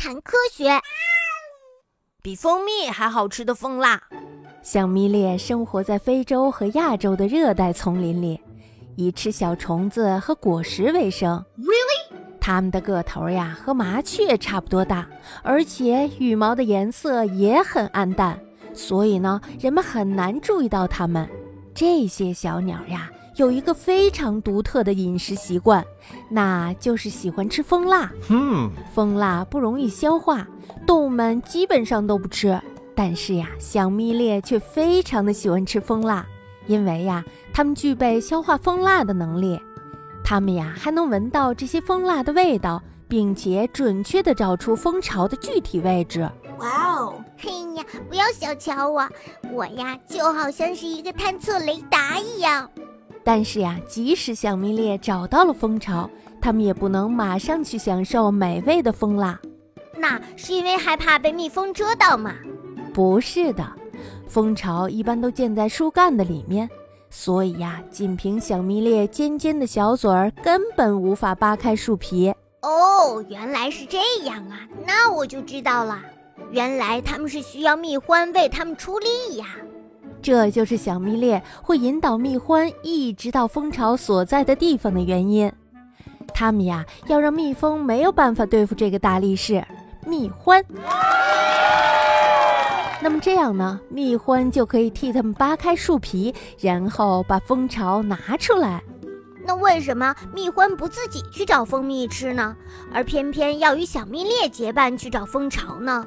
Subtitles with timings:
[0.00, 0.80] 谈科学。
[2.22, 4.02] 比蜂蜜还好吃的蜂蜡。
[4.62, 8.40] 小咪列生活在非洲和亚洲的热带丛林里，
[8.96, 11.44] 以吃小虫子和果实为生。
[11.58, 12.16] Really？
[12.40, 15.06] 它们的个头呀和麻雀差不多大，
[15.42, 18.40] 而且羽毛的颜色也很暗淡，
[18.72, 21.28] 所以呢，人们很难注意到它们。
[21.74, 23.10] 这些小鸟呀，
[23.40, 25.82] 有一个非常独特的饮食习惯，
[26.28, 28.12] 那就是喜欢吃蜂蜡。
[28.28, 30.46] 嗯，蜂蜡不容易消化，
[30.86, 32.60] 动物们基本上都不吃。
[32.94, 36.26] 但是呀，小蜜列却非常的喜欢吃蜂蜡，
[36.66, 39.58] 因为呀，它们具备消化蜂蜡的能力。
[40.22, 46.28] 它们呀，还能闻到这些蜂蜡的味道，并且准确的找出蜂巢的具体位置。
[46.58, 47.14] 哇哦！
[47.38, 49.08] 嘿呀，不要小瞧我，
[49.50, 52.68] 我呀就好像是一个探测雷达一样。
[53.22, 56.08] 但是呀，即使小蜜列找到了蜂巢，
[56.40, 59.38] 它们也不能马上去享受美味的蜂蜡。
[59.96, 62.34] 那是因为害怕被蜜蜂蛰到吗？
[62.94, 63.64] 不是的，
[64.26, 66.68] 蜂巢一般都建在树干的里面，
[67.10, 72.34] 所以呀，仅凭小蜜列尖尖的小嘴儿，根本无法扒开树皮。
[72.62, 76.00] 哦，原来是这样啊，那我就知道了。
[76.50, 79.46] 原来他们是需要蜜獾为他们出力呀。
[80.22, 85.50] 这就是小蜜列会引导蜜獾一直到蜂巢所在的地方的原因。
[86.32, 89.64] 他们呀，要让蜜蜂没有办法对付这个大力士——
[90.06, 90.64] 蜜獾。
[93.02, 98.82] 那么这样呢，蜜獾就可以替他们扒开树皮，然后把蜂巢拿出来。
[99.46, 102.54] 那为什么蜜獾不自己去找蜂蜜吃呢，
[102.92, 106.06] 而偏偏要与小蜜列结伴去找蜂巢呢？